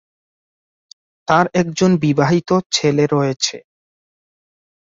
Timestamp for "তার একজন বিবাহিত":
1.27-2.49